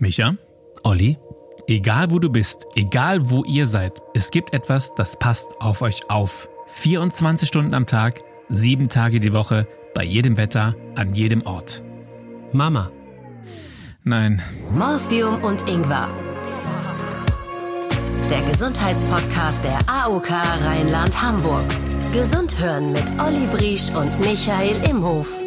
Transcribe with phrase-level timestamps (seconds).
[0.00, 0.34] Micha?
[0.82, 1.18] Olli?
[1.68, 6.08] Egal wo du bist, egal wo ihr seid, es gibt etwas, das passt auf euch
[6.08, 6.48] auf.
[6.68, 11.82] 24 Stunden am Tag, sieben Tage die Woche, bei jedem Wetter, an jedem Ort.
[12.50, 12.90] Mama.
[14.02, 14.42] Nein.
[14.70, 16.08] Morphium und Ingwer.
[18.30, 21.66] Der Gesundheitspodcast der AOK Rheinland-Hamburg.
[22.12, 25.40] Gesund hören mit Olli Briesch und Michael Imhof.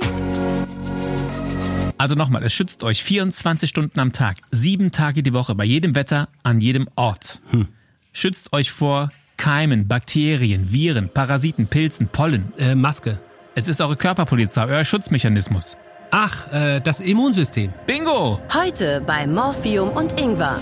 [2.03, 5.95] Also nochmal, es schützt euch 24 Stunden am Tag, sieben Tage die Woche, bei jedem
[5.95, 7.39] Wetter, an jedem Ort.
[7.51, 7.69] Hm.
[8.11, 12.51] Schützt euch vor Keimen, Bakterien, Viren, Parasiten, Pilzen, Pollen.
[12.57, 13.19] Äh, Maske.
[13.55, 15.77] Es ist eure Körperpolizei, euer Schutzmechanismus.
[16.11, 17.71] Ach, äh, das Immunsystem.
[17.87, 18.41] Bingo!
[18.53, 20.59] Heute bei Morphium und Ingwer.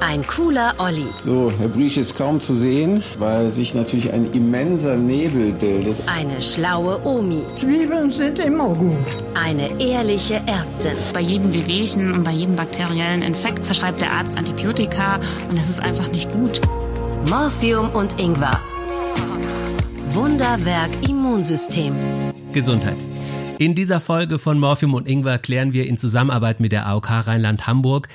[0.00, 1.06] Ein cooler Olli.
[1.24, 5.96] So, Herr Briesch ist kaum zu sehen, weil sich natürlich ein immenser Nebel bildet.
[6.06, 7.42] Eine schlaue Omi.
[7.52, 8.94] Zwiebeln sind immer gut.
[9.34, 10.92] Eine ehrliche Ärztin.
[11.12, 15.16] Bei jedem Wehwehchen und bei jedem bakteriellen Infekt verschreibt der Arzt Antibiotika
[15.48, 16.60] und das ist einfach nicht gut.
[17.28, 18.60] Morphium und Ingwer.
[20.10, 21.92] Wunderwerk Immunsystem.
[22.52, 22.96] Gesundheit.
[23.58, 28.06] In dieser Folge von Morphium und Ingwer klären wir in Zusammenarbeit mit der AOK Rheinland-Hamburg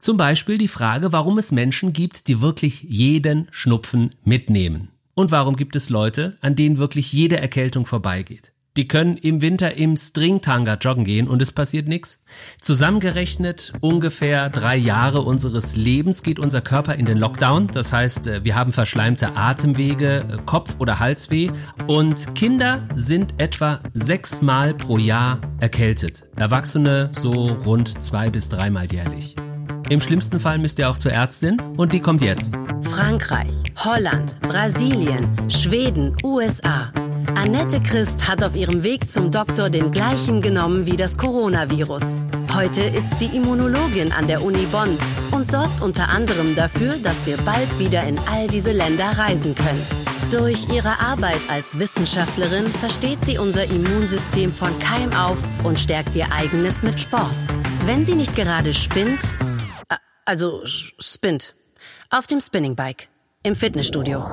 [0.00, 4.88] zum Beispiel die Frage, warum es Menschen gibt, die wirklich jeden Schnupfen mitnehmen.
[5.14, 8.52] Und warum gibt es Leute, an denen wirklich jede Erkältung vorbeigeht?
[8.76, 12.22] Die können im Winter im Stringtanga joggen gehen und es passiert nichts.
[12.60, 17.66] Zusammengerechnet ungefähr drei Jahre unseres Lebens geht unser Körper in den Lockdown.
[17.66, 21.50] Das heißt, äh, wir haben verschleimte Atemwege, äh, Kopf- oder Halsweh
[21.88, 26.24] und Kinder sind etwa sechsmal pro Jahr erkältet.
[26.36, 29.34] Erwachsene so rund zwei bis dreimal jährlich.
[29.88, 32.56] Im schlimmsten Fall müsst ihr auch zur Ärztin und die kommt jetzt.
[32.82, 36.92] Frankreich, Holland, Brasilien, Schweden, USA.
[37.36, 42.18] Annette Christ hat auf ihrem Weg zum Doktor den gleichen genommen wie das Coronavirus.
[42.54, 44.98] Heute ist sie Immunologin an der Uni Bonn
[45.32, 49.80] und sorgt unter anderem dafür, dass wir bald wieder in all diese Länder reisen können.
[50.30, 56.30] Durch ihre Arbeit als Wissenschaftlerin versteht sie unser Immunsystem von Keim auf und stärkt ihr
[56.32, 57.34] eigenes mit Sport.
[57.84, 59.20] Wenn sie nicht gerade spinnt,
[60.30, 61.56] also spinnt,
[62.08, 63.08] auf dem Spinningbike,
[63.42, 64.24] im Fitnessstudio.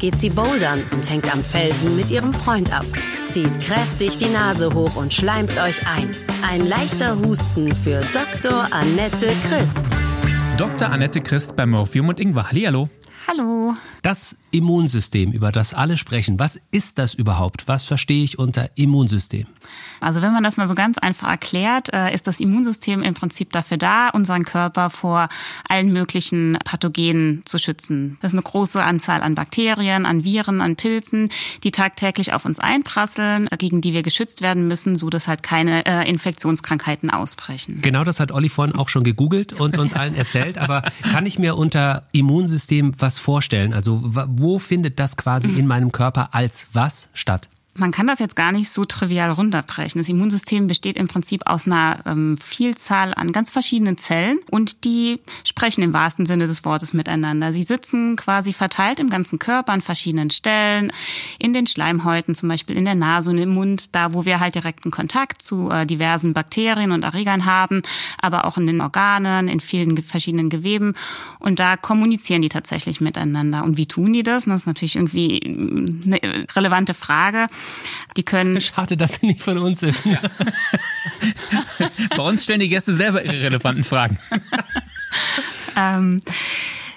[0.00, 2.84] Geht sie bouldern und hängt am Felsen mit ihrem Freund ab.
[3.24, 6.10] Zieht kräftig die Nase hoch und schleimt euch ein.
[6.42, 8.66] Ein leichter Husten für Dr.
[8.72, 9.84] Annette Christ.
[10.58, 10.90] Dr.
[10.90, 12.50] Annette Christ bei Morphium und Ingwer.
[12.50, 12.88] Hallihallo.
[13.28, 13.72] Hallo.
[14.02, 17.66] Das Immunsystem, über das alle sprechen, was ist das überhaupt?
[17.66, 19.46] Was verstehe ich unter Immunsystem?
[20.00, 23.50] Also wenn man das mal so ganz einfach erklärt, äh, ist das Immunsystem im Prinzip
[23.50, 25.28] dafür da, unseren Körper vor
[25.68, 28.16] allen möglichen Pathogenen zu schützen.
[28.22, 31.30] Das ist eine große Anzahl an Bakterien, an Viren, an Pilzen,
[31.64, 35.42] die tagtäglich auf uns einprasseln, äh, gegen die wir geschützt werden müssen, so dass halt
[35.42, 37.80] keine äh, Infektionskrankheiten ausbrechen.
[37.82, 40.58] Genau das hat Olli vorhin auch schon gegoogelt und uns allen erzählt.
[40.58, 43.74] Aber kann ich mir unter Immunsystem was vorstellen?
[43.74, 47.48] Also wo findet das quasi in meinem Körper als was statt?
[47.76, 49.98] Man kann das jetzt gar nicht so trivial runterbrechen.
[50.00, 55.18] Das Immunsystem besteht im Prinzip aus einer ähm, Vielzahl an ganz verschiedenen Zellen und die
[55.42, 57.52] sprechen im wahrsten Sinne des Wortes miteinander.
[57.52, 60.92] Sie sitzen quasi verteilt im ganzen Körper an verschiedenen Stellen,
[61.40, 64.54] in den Schleimhäuten, zum Beispiel in der Nase und im Mund, da wo wir halt
[64.54, 67.82] direkten Kontakt zu äh, diversen Bakterien und Erregern haben,
[68.20, 70.92] aber auch in den Organen, in vielen verschiedenen Geweben.
[71.40, 73.64] Und da kommunizieren die tatsächlich miteinander.
[73.64, 74.44] Und wie tun die das?
[74.44, 76.20] Das ist natürlich irgendwie eine
[76.54, 77.48] relevante Frage.
[78.16, 78.60] Die können.
[78.60, 80.06] Schade, dass sie nicht von uns ist.
[80.06, 80.20] Ja.
[82.16, 84.18] Bei uns stellen die Gäste selber ihre relevanten Fragen.
[85.76, 86.20] ähm,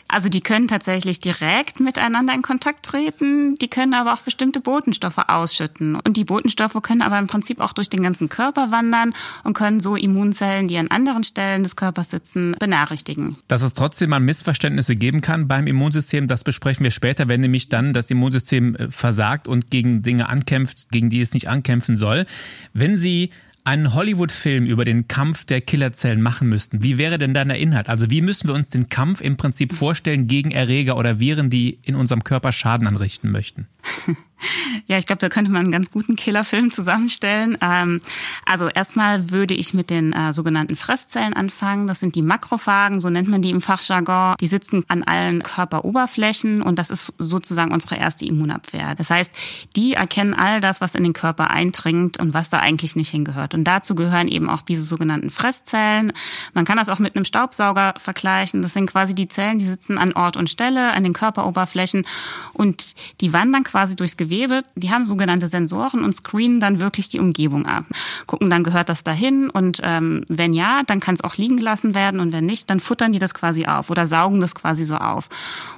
[0.07, 5.18] also die können tatsächlich direkt miteinander in Kontakt treten, die können aber auch bestimmte Botenstoffe
[5.28, 5.95] ausschütten.
[5.95, 9.13] Und die Botenstoffe können aber im Prinzip auch durch den ganzen Körper wandern
[9.44, 13.38] und können so Immunzellen, die an anderen Stellen des Körpers sitzen, benachrichtigen.
[13.47, 17.69] Dass es trotzdem mal Missverständnisse geben kann beim Immunsystem, das besprechen wir später, wenn nämlich
[17.69, 22.25] dann das Immunsystem äh, versagt und gegen Dinge ankämpft, gegen die es nicht ankämpfen soll.
[22.74, 23.31] Wenn Sie
[23.67, 27.89] einen Hollywood-Film über den Kampf der Killerzellen machen müssten, wie wäre denn dann der Inhalt?
[27.89, 31.77] Also wie müssen wir uns den Kampf im Prinzip vorstellen gegen Erreger oder Viren, die
[31.83, 33.68] in unserem Körper Schaden anrichten möchten?
[34.85, 37.57] Ja, ich glaube, da könnte man einen ganz guten Killerfilm zusammenstellen.
[37.62, 38.01] Ähm,
[38.45, 41.88] also erstmal würde ich mit den äh, sogenannten Fresszellen anfangen.
[41.88, 44.35] Das sind die Makrophagen, so nennt man die im Fachjargon.
[44.39, 48.94] Die sitzen an allen Körperoberflächen und das ist sozusagen unsere erste Immunabwehr.
[48.95, 49.33] Das heißt,
[49.75, 53.56] die erkennen all das, was in den Körper eindringt und was da eigentlich nicht hingehört.
[53.56, 56.13] Und dazu gehören eben auch diese sogenannten Fresszellen.
[56.53, 58.62] Man kann das auch mit einem Staubsauger vergleichen.
[58.62, 62.06] Das sind quasi die Zellen, die sitzen an Ort und Stelle, an den Körperoberflächen
[62.53, 64.63] und die wandern quasi quasi durchs Gewebe.
[64.74, 67.85] Die haben sogenannte Sensoren und screenen dann wirklich die Umgebung ab.
[68.25, 69.51] Gucken dann, gehört das dahin?
[69.51, 72.19] Und ähm, wenn ja, dann kann es auch liegen gelassen werden.
[72.19, 75.29] Und wenn nicht, dann futtern die das quasi auf oder saugen das quasi so auf.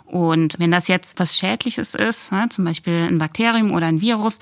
[0.06, 4.40] Und wenn das jetzt was Schädliches ist, ne, zum Beispiel ein Bakterium oder ein Virus,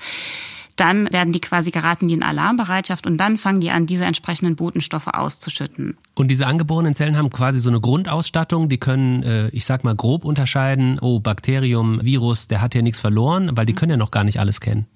[0.80, 4.56] dann werden die quasi geraten die in Alarmbereitschaft und dann fangen die an, diese entsprechenden
[4.56, 5.96] Botenstoffe auszuschütten.
[6.14, 9.94] Und diese angeborenen Zellen haben quasi so eine Grundausstattung, die können, äh, ich sag mal,
[9.94, 14.10] grob unterscheiden, oh, Bakterium, Virus, der hat ja nichts verloren, weil die können ja noch
[14.10, 14.86] gar nicht alles kennen.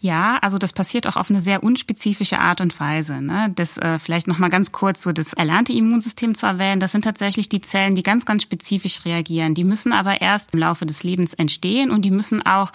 [0.00, 3.20] Ja, also das passiert auch auf eine sehr unspezifische Art und Weise.
[3.20, 3.52] Ne?
[3.54, 6.80] Das äh, vielleicht noch mal ganz kurz so das erlernte Immunsystem zu erwähnen.
[6.80, 9.54] Das sind tatsächlich die Zellen, die ganz, ganz spezifisch reagieren.
[9.54, 12.72] Die müssen aber erst im Laufe des Lebens entstehen und die müssen auch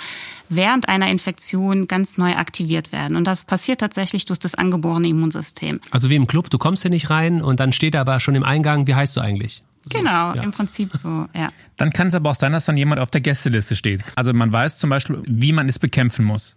[0.50, 3.16] während einer Infektion ganz neu aktiviert werden.
[3.18, 5.80] Und das passiert tatsächlich durch das angeborene Immunsystem.
[5.92, 8.44] Also wie im Club, du kommst hier nicht rein und dann steht aber schon im
[8.44, 9.64] Eingang, wie heißt du eigentlich?
[9.90, 10.44] Genau, ja.
[10.44, 11.50] im Prinzip so, ja.
[11.78, 14.02] Dann kann es aber auch sein, dass dann jemand auf der Gästeliste steht.
[14.16, 16.56] Also man weiß zum Beispiel, wie man es bekämpfen muss.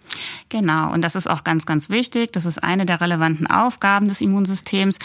[0.49, 2.31] Genau, und das ist auch ganz, ganz wichtig.
[2.33, 4.99] Das ist eine der relevanten Aufgaben des Immunsystems,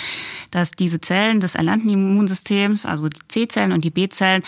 [0.52, 4.44] dass diese Zellen des erlernten Immunsystems, also die C-Zellen und die B-Zellen,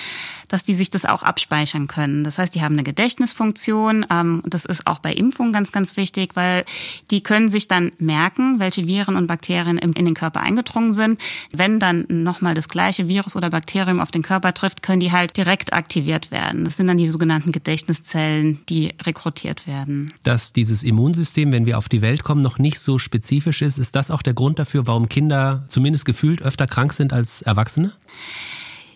[0.47, 2.23] dass die sich das auch abspeichern können.
[2.23, 4.05] Das heißt, die haben eine Gedächtnisfunktion.
[4.11, 6.63] Ähm, das ist auch bei Impfungen ganz, ganz wichtig, weil
[7.09, 11.19] die können sich dann merken, welche Viren und Bakterien in den Körper eingedrungen sind.
[11.51, 15.35] Wenn dann nochmal das gleiche Virus oder Bakterium auf den Körper trifft, können die halt
[15.37, 16.65] direkt aktiviert werden.
[16.65, 20.13] Das sind dann die sogenannten Gedächtniszellen, die rekrutiert werden.
[20.21, 23.95] Dass dieses Immunsystem, wenn wir auf die Welt kommen, noch nicht so spezifisch ist, ist
[23.95, 27.91] das auch der Grund dafür, warum Kinder zumindest gefühlt öfter krank sind als Erwachsene?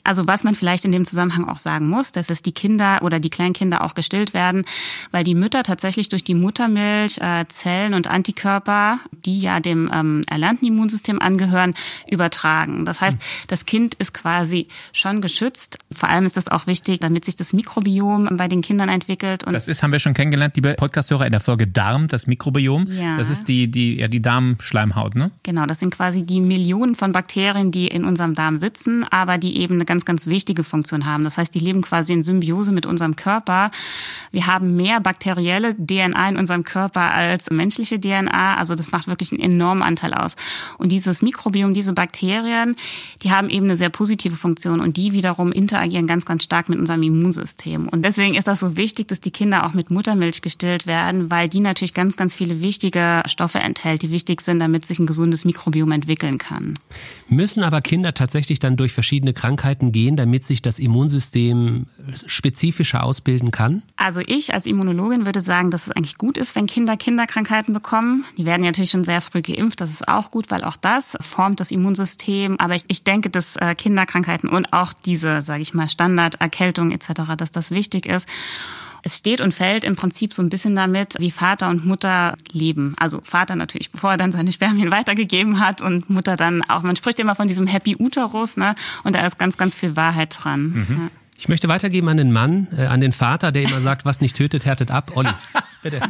[0.03, 3.19] Also was man vielleicht in dem Zusammenhang auch sagen muss, dass es die Kinder oder
[3.19, 4.65] die Kleinkinder auch gestillt werden,
[5.11, 10.23] weil die Mütter tatsächlich durch die Muttermilch äh, Zellen und Antikörper, die ja dem ähm,
[10.29, 11.73] erlernten Immunsystem angehören,
[12.09, 12.85] übertragen.
[12.85, 13.17] Das heißt,
[13.47, 15.77] das Kind ist quasi schon geschützt.
[15.91, 19.43] Vor allem ist das auch wichtig, damit sich das Mikrobiom bei den Kindern entwickelt.
[19.43, 22.87] Und das ist, haben wir schon kennengelernt, liebe Podcasthörer, in der Folge Darm, das Mikrobiom.
[22.91, 23.17] Ja.
[23.17, 25.31] Das ist die, die, ja, die Darmschleimhaut, ne?
[25.43, 29.57] Genau, das sind quasi die Millionen von Bakterien, die in unserem Darm sitzen, aber die
[29.57, 31.23] eben eine ganz ganz, wichtige Funktion haben.
[31.23, 33.71] Das heißt, die leben quasi in Symbiose mit unserem Körper.
[34.31, 38.55] Wir haben mehr bakterielle DNA in unserem Körper als menschliche DNA.
[38.55, 40.35] Also das macht wirklich einen enormen Anteil aus.
[40.77, 42.75] Und dieses Mikrobiom, diese Bakterien,
[43.23, 46.77] die haben eben eine sehr positive Funktion und die wiederum interagieren ganz, ganz stark mit
[46.77, 47.87] unserem Immunsystem.
[47.89, 51.49] Und deswegen ist das so wichtig, dass die Kinder auch mit Muttermilch gestillt werden, weil
[51.49, 55.45] die natürlich ganz, ganz viele wichtige Stoffe enthält, die wichtig sind, damit sich ein gesundes
[55.45, 56.75] Mikrobiom entwickeln kann.
[57.27, 61.85] Müssen aber Kinder tatsächlich dann durch verschiedene Krankheiten Möglichkeiten gehen, damit sich das Immunsystem
[62.25, 63.81] spezifischer ausbilden kann?
[63.95, 68.25] Also ich als Immunologin würde sagen, dass es eigentlich gut ist, wenn Kinder Kinderkrankheiten bekommen.
[68.37, 69.81] Die werden ja natürlich schon sehr früh geimpft.
[69.81, 72.59] Das ist auch gut, weil auch das formt das Immunsystem.
[72.59, 77.35] Aber ich, ich denke, dass äh, Kinderkrankheiten und auch diese, sage ich mal, Standarderkältung etc.,
[77.37, 78.27] dass das wichtig ist.
[79.03, 82.95] Es steht und fällt im Prinzip so ein bisschen damit, wie Vater und Mutter leben.
[82.99, 86.83] Also Vater natürlich, bevor er dann seine Spermien weitergegeben hat und Mutter dann auch.
[86.83, 88.75] Man spricht immer von diesem Happy Uterus, ne?
[89.03, 90.61] Und da ist ganz, ganz viel Wahrheit dran.
[90.61, 90.85] Mhm.
[90.89, 91.09] Ja.
[91.37, 94.35] Ich möchte weitergeben an den Mann, äh, an den Vater, der immer sagt, was nicht
[94.35, 95.13] tötet, härtet ab.
[95.15, 95.29] Olli,
[95.81, 96.01] bitte.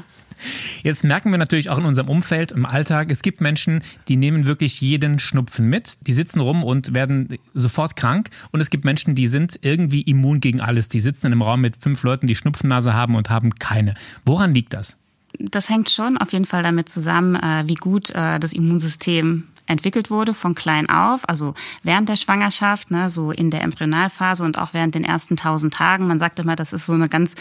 [0.84, 4.46] Jetzt merken wir natürlich auch in unserem Umfeld, im Alltag, es gibt Menschen, die nehmen
[4.46, 6.08] wirklich jeden Schnupfen mit.
[6.08, 8.30] Die sitzen rum und werden sofort krank.
[8.52, 10.90] Und es gibt Menschen, die sind irgendwie immun gegen alles.
[10.90, 13.94] Die sitzen in einem Raum mit fünf Leuten, die Schnupfennase haben und haben keine.
[14.26, 14.98] Woran liegt das?
[15.38, 20.10] Das hängt schon auf jeden Fall damit zusammen, äh, wie gut äh, das Immunsystem entwickelt
[20.10, 24.74] wurde von klein auf, also während der Schwangerschaft, ne, so in der Embryonalphase und auch
[24.74, 26.08] während den ersten tausend Tagen.
[26.08, 27.36] Man sagt immer, das ist so eine ganz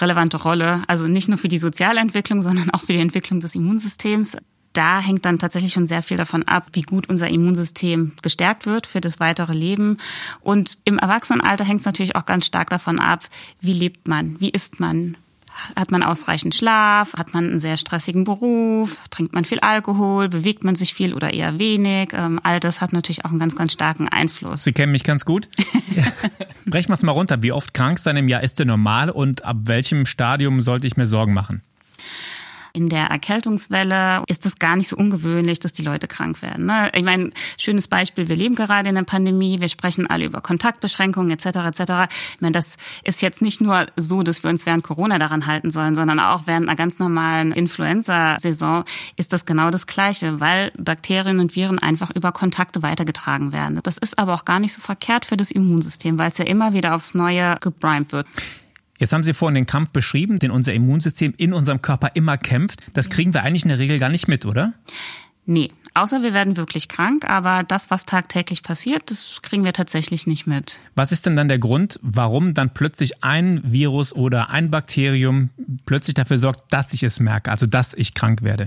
[0.00, 4.36] relevante Rolle, also nicht nur für die Sozialentwicklung, sondern auch für die Entwicklung des Immunsystems
[4.74, 8.86] da hängt dann tatsächlich schon sehr viel davon ab, wie gut unser Immunsystem gestärkt wird
[8.86, 9.98] für das weitere Leben.
[10.40, 13.24] Und im Erwachsenenalter hängt es natürlich auch ganz stark davon ab,
[13.60, 15.16] wie lebt man, wie isst man,
[15.76, 17.14] hat man ausreichend Schlaf?
[17.14, 18.98] Hat man einen sehr stressigen Beruf?
[19.10, 20.28] Trinkt man viel Alkohol?
[20.28, 22.12] Bewegt man sich viel oder eher wenig?
[22.12, 24.64] Ähm, all das hat natürlich auch einen ganz, ganz starken Einfluss.
[24.64, 25.48] Sie kennen mich ganz gut.
[25.94, 26.04] ja.
[26.66, 27.42] Brechen wir es mal runter.
[27.42, 30.96] Wie oft krank sein im Jahr ist denn normal und ab welchem Stadium sollte ich
[30.96, 31.62] mir Sorgen machen?
[32.74, 36.66] In der Erkältungswelle ist es gar nicht so ungewöhnlich, dass die Leute krank werden.
[36.66, 36.90] Ne?
[36.92, 41.30] Ich meine, schönes Beispiel, wir leben gerade in der Pandemie, wir sprechen alle über Kontaktbeschränkungen
[41.30, 41.46] etc.
[41.46, 41.80] etc.
[42.34, 45.70] Ich meine, das ist jetzt nicht nur so, dass wir uns während Corona daran halten
[45.70, 48.84] sollen, sondern auch während einer ganz normalen Influenza-Saison
[49.16, 53.78] ist das genau das Gleiche, weil Bakterien und Viren einfach über Kontakte weitergetragen werden.
[53.84, 56.72] Das ist aber auch gar nicht so verkehrt für das Immunsystem, weil es ja immer
[56.72, 58.26] wieder aufs Neue geprimed wird.
[58.98, 62.86] Jetzt haben Sie vorhin den Kampf beschrieben, den unser Immunsystem in unserem Körper immer kämpft.
[62.94, 64.72] Das kriegen wir eigentlich in der Regel gar nicht mit, oder?
[65.46, 70.26] Nee, Außer wir werden wirklich krank, aber das, was tagtäglich passiert, das kriegen wir tatsächlich
[70.26, 70.80] nicht mit.
[70.96, 75.50] Was ist denn dann der Grund, warum dann plötzlich ein Virus oder ein Bakterium
[75.86, 78.66] plötzlich dafür sorgt, dass ich es merke, also dass ich krank werde?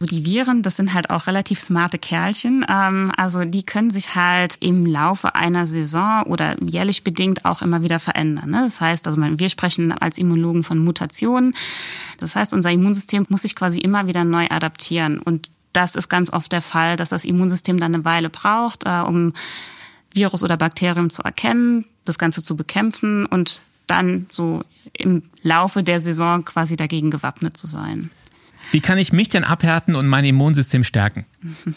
[0.00, 2.64] Die Viren, das sind halt auch relativ smarte Kerlchen.
[2.68, 7.82] Ähm, also die können sich halt im Laufe einer Saison oder jährlich bedingt auch immer
[7.82, 8.50] wieder verändern.
[8.50, 8.62] Ne?
[8.62, 11.54] Das heißt, also wir sprechen als Immunologen von Mutationen.
[12.18, 15.18] Das heißt, unser Immunsystem muss sich quasi immer wieder neu adaptieren.
[15.18, 19.00] Und das ist ganz oft der Fall, dass das Immunsystem dann eine Weile braucht, äh,
[19.00, 19.32] um
[20.12, 24.62] Virus oder Bakterium zu erkennen, das Ganze zu bekämpfen und dann so
[24.92, 28.10] im Laufe der Saison quasi dagegen gewappnet zu sein.
[28.70, 31.24] Wie kann ich mich denn abhärten und mein Immunsystem stärken?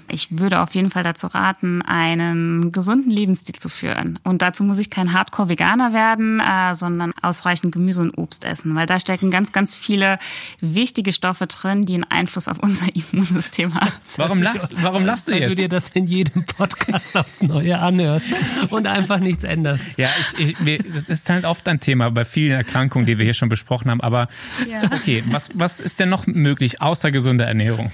[0.08, 4.20] Ich würde auf jeden Fall dazu raten, einen gesunden Lebensstil zu führen.
[4.24, 8.86] Und dazu muss ich kein Hardcore-Veganer werden, äh, sondern ausreichend Gemüse und Obst essen, weil
[8.88, 10.20] da stecken ganz, ganz viele
[10.60, 13.92] wichtige Stoffe drin, die einen Einfluss auf unser Immunsystem haben.
[14.18, 15.42] Warum lachst, warum lachst du jetzt?
[15.42, 18.28] Weil du dir das in jedem Podcast aufs Neue anhörst
[18.70, 19.98] und einfach nichts änderst.
[19.98, 23.34] Ja, ich, ich, das ist halt oft ein Thema bei vielen Erkrankungen, die wir hier
[23.34, 24.02] schon besprochen haben.
[24.02, 24.28] Aber
[24.70, 24.84] ja.
[24.86, 27.92] okay, was, was ist denn noch möglich außer gesunder Ernährung?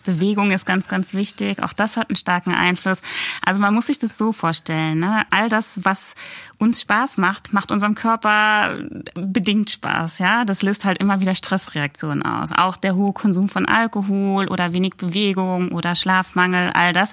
[0.00, 1.62] Bewegung ist ganz, ganz wichtig.
[1.62, 3.02] Auch das hat einen starken Einfluss.
[3.44, 4.98] Also man muss sich das so vorstellen.
[4.98, 5.22] Ne?
[5.30, 6.14] All das, was
[6.58, 8.78] uns Spaß macht, macht unserem Körper
[9.14, 10.18] bedingt Spaß.
[10.18, 12.52] Ja, das löst halt immer wieder Stressreaktionen aus.
[12.52, 17.12] Auch der hohe Konsum von Alkohol oder wenig Bewegung oder Schlafmangel, all das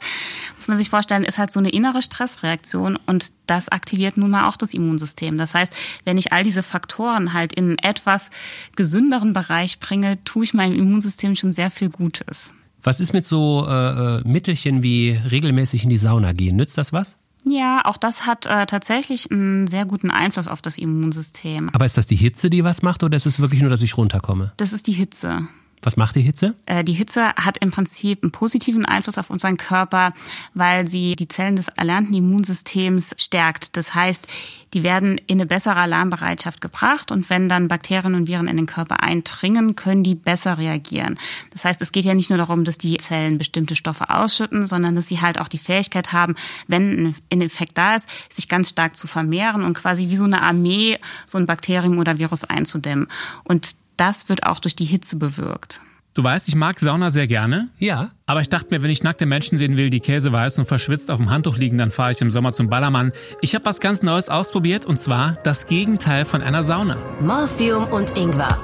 [0.58, 4.50] muss man sich vorstellen, ist halt so eine innere Stressreaktion und das aktiviert nun mal
[4.50, 5.38] auch das Immunsystem.
[5.38, 8.32] Das heißt, wenn ich all diese Faktoren halt in einen etwas
[8.76, 12.54] gesünderen Bereich bringe, tue ich meinem Immunsystem schon sehr viel Gutes.
[12.88, 16.56] Was ist mit so äh, äh, Mittelchen wie regelmäßig in die Sauna gehen?
[16.56, 17.18] Nützt das was?
[17.44, 21.70] Ja, auch das hat äh, tatsächlich einen sehr guten Einfluss auf das Immunsystem.
[21.74, 23.98] Aber ist das die Hitze, die was macht, oder ist es wirklich nur, dass ich
[23.98, 24.54] runterkomme?
[24.56, 25.50] Das ist die Hitze.
[25.82, 26.56] Was macht die Hitze?
[26.66, 30.14] Äh, die Hitze hat im Prinzip einen positiven Einfluss auf unseren Körper,
[30.54, 33.78] weil sie die Zellen des erlernten Immunsystems stärkt.
[33.78, 34.28] Das heißt,
[34.74, 38.66] die werden in eine bessere Alarmbereitschaft gebracht und wenn dann Bakterien und Viren in den
[38.66, 41.18] Körper eindringen, können die besser reagieren.
[41.52, 44.96] Das heißt, es geht ja nicht nur darum, dass die Zellen bestimmte Stoffe ausschütten, sondern
[44.96, 46.36] dass sie halt auch die Fähigkeit haben,
[46.68, 50.42] wenn ein Infekt da ist, sich ganz stark zu vermehren und quasi wie so eine
[50.42, 53.08] Armee so ein Bakterium oder Virus einzudämmen.
[53.44, 55.82] Und das wird auch durch die Hitze bewirkt.
[56.18, 57.70] Du weißt, ich mag Sauna sehr gerne.
[57.78, 58.10] Ja.
[58.26, 61.12] Aber ich dachte mir, wenn ich nackte Menschen sehen will, die Käse weiß und verschwitzt
[61.12, 63.12] auf dem Handtuch liegen, dann fahre ich im Sommer zum Ballermann.
[63.42, 66.98] Ich habe was ganz Neues ausprobiert und zwar das Gegenteil von einer Sauna.
[67.20, 68.58] Morphium und Ingwer.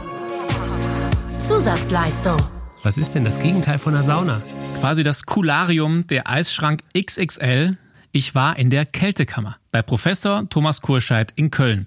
[1.37, 2.41] Zusatzleistung.
[2.81, 4.41] Was ist denn das Gegenteil von einer Sauna?
[4.79, 7.77] Quasi das Kularium der Eisschrank XXL.
[8.11, 11.85] Ich war in der Kältekammer bei Professor Thomas Kurscheid in Köln.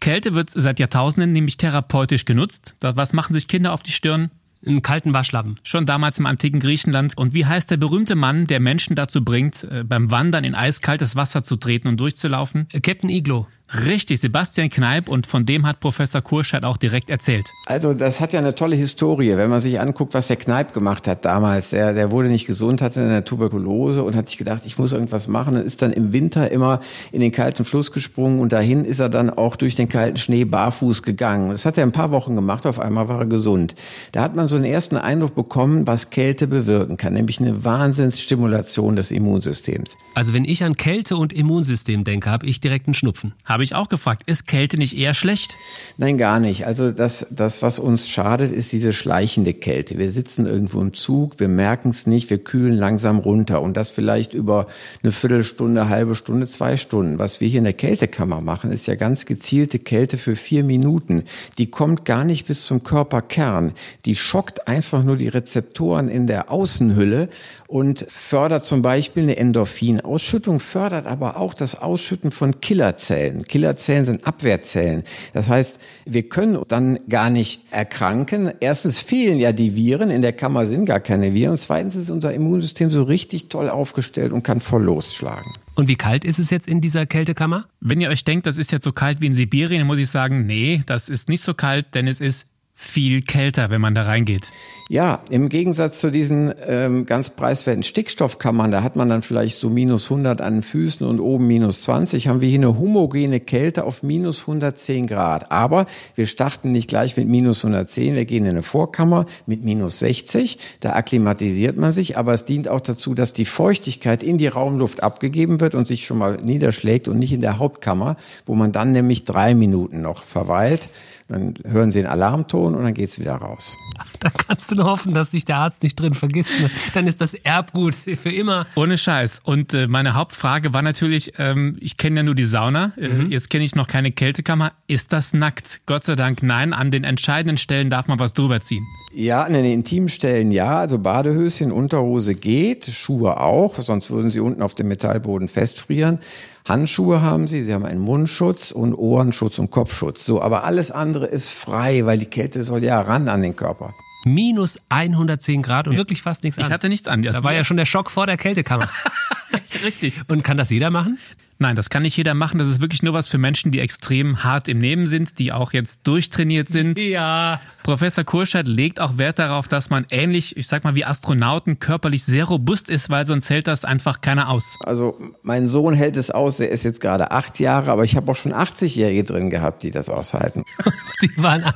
[0.00, 2.74] Kälte wird seit Jahrtausenden nämlich therapeutisch genutzt.
[2.80, 4.30] Was machen sich Kinder auf die Stirn?
[4.66, 5.60] Einen kalten Waschlappen.
[5.62, 7.16] Schon damals im antiken Griechenland.
[7.18, 11.16] Und wie heißt der berühmte Mann, der Menschen dazu bringt, äh, beim Wandern in eiskaltes
[11.16, 12.68] Wasser zu treten und durchzulaufen?
[12.82, 13.46] Captain Iglo.
[13.72, 17.50] Richtig, Sebastian Kneip und von dem hat Professor Kurscheid auch direkt erzählt.
[17.66, 21.08] Also das hat ja eine tolle Historie, wenn man sich anguckt, was der Kneip gemacht
[21.08, 21.70] hat damals.
[21.70, 25.28] Der, der wurde nicht gesund, hatte eine Tuberkulose und hat sich gedacht, ich muss irgendwas
[25.28, 26.80] machen und ist dann im Winter immer
[27.10, 30.44] in den kalten Fluss gesprungen und dahin ist er dann auch durch den kalten Schnee
[30.44, 31.50] barfuß gegangen.
[31.50, 33.74] Das hat er ein paar Wochen gemacht, auf einmal war er gesund.
[34.12, 38.94] Da hat man so einen ersten Eindruck bekommen, was Kälte bewirken kann, nämlich eine Wahnsinnsstimulation
[38.94, 39.96] des Immunsystems.
[40.14, 43.32] Also wenn ich an Kälte und Immunsystem denke, habe ich direkt einen Schnupfen.
[43.54, 44.24] Habe ich auch gefragt.
[44.26, 45.56] Ist Kälte nicht eher schlecht?
[45.96, 46.66] Nein, gar nicht.
[46.66, 49.96] Also das, das, was uns schadet, ist diese schleichende Kälte.
[49.96, 53.90] Wir sitzen irgendwo im Zug, wir merken es nicht, wir kühlen langsam runter und das
[53.90, 54.66] vielleicht über
[55.04, 57.20] eine Viertelstunde, halbe Stunde, zwei Stunden.
[57.20, 61.22] Was wir hier in der Kältekammer machen, ist ja ganz gezielte Kälte für vier Minuten.
[61.56, 63.74] Die kommt gar nicht bis zum Körperkern.
[64.04, 67.28] Die schockt einfach nur die Rezeptoren in der Außenhülle
[67.68, 73.43] und fördert zum Beispiel eine Endorphinausschüttung, fördert aber auch das Ausschütten von Killerzellen.
[73.44, 75.04] Killerzellen sind Abwehrzellen.
[75.32, 78.52] Das heißt, wir können dann gar nicht erkranken.
[78.60, 81.52] Erstens fehlen ja die Viren, in der Kammer sind gar keine Viren.
[81.52, 85.52] Und zweitens ist unser Immunsystem so richtig toll aufgestellt und kann voll losschlagen.
[85.74, 87.66] Und wie kalt ist es jetzt in dieser Kältekammer?
[87.80, 90.08] Wenn ihr euch denkt, das ist jetzt so kalt wie in Sibirien, dann muss ich
[90.08, 94.02] sagen, nee, das ist nicht so kalt, denn es ist viel kälter, wenn man da
[94.02, 94.50] reingeht.
[94.90, 99.70] Ja, im Gegensatz zu diesen ähm, ganz preiswerten Stickstoffkammern, da hat man dann vielleicht so
[99.70, 103.84] minus 100 an den Füßen und oben minus 20, haben wir hier eine homogene Kälte
[103.84, 105.50] auf minus 110 Grad.
[105.50, 110.00] Aber wir starten nicht gleich mit minus 110, wir gehen in eine Vorkammer mit minus
[110.00, 114.48] 60, da akklimatisiert man sich, aber es dient auch dazu, dass die Feuchtigkeit in die
[114.48, 118.72] Raumluft abgegeben wird und sich schon mal niederschlägt und nicht in der Hauptkammer, wo man
[118.72, 120.90] dann nämlich drei Minuten noch verweilt.
[121.28, 123.76] Dann hören Sie einen Alarmton und dann geht's wieder raus.
[124.20, 126.58] Da kannst du nur hoffen, dass dich der Arzt nicht drin vergisst.
[126.60, 126.70] Ne?
[126.94, 128.66] Dann ist das Erbgut für immer.
[128.74, 129.40] Ohne Scheiß.
[129.44, 133.30] Und äh, meine Hauptfrage war natürlich, ähm, ich kenne ja nur die Sauna, äh, Mhm.
[133.30, 134.72] jetzt kenne ich noch keine Kältekammer.
[134.86, 135.82] Ist das nackt?
[135.86, 136.72] Gott sei Dank nein.
[136.72, 138.84] An den entscheidenden Stellen darf man was drüber ziehen.
[139.14, 144.40] Ja, an den intimen Stellen ja, also Badehöschen, Unterhose geht, Schuhe auch, sonst würden sie
[144.40, 146.18] unten auf dem Metallboden festfrieren.
[146.66, 150.24] Handschuhe haben sie, sie haben einen Mundschutz und Ohrenschutz und Kopfschutz.
[150.24, 153.94] So, aber alles andere ist frei, weil die Kälte soll ja ran an den Körper.
[154.24, 156.72] Minus 110 Grad und wirklich fast nichts Ich an.
[156.72, 157.20] hatte nichts an.
[157.20, 158.88] Das da war ja schon der Schock vor der Kältekammer.
[159.84, 160.22] richtig.
[160.28, 161.18] Und kann das jeder machen?
[161.64, 162.58] Nein, das kann nicht jeder machen.
[162.58, 165.72] Das ist wirklich nur was für Menschen, die extrem hart im Nehmen sind, die auch
[165.72, 167.00] jetzt durchtrainiert sind.
[167.14, 167.60] Ja.
[167.84, 172.24] Professor Kurschert legt auch Wert darauf, dass man ähnlich, ich sag mal, wie Astronauten körperlich
[172.24, 174.76] sehr robust ist, weil sonst hält das einfach keiner aus.
[174.84, 178.30] Also mein Sohn hält es aus, der ist jetzt gerade acht Jahre, aber ich habe
[178.30, 180.64] auch schon 80-Jährige drin gehabt, die das aushalten.
[181.22, 181.64] Die waren